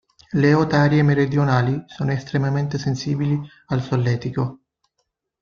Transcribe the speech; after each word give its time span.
Le 0.31 0.53
otarie 0.55 1.03
meridionali 1.03 1.83
sono 1.85 2.11
estremamente 2.11 2.79
sensibili 2.79 3.39
al 3.67 3.83
solletico. 3.83 4.61